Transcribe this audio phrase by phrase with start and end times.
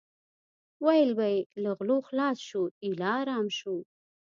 [0.85, 3.75] ویل به یې له غلو خلاص شو ایله ارام شو.